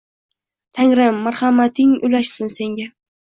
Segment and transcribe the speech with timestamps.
[0.77, 2.89] Tangrim marxamatin ulashsin senga